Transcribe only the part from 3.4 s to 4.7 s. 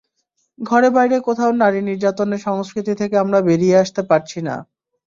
বেরিয়ে আসতে পারছি না।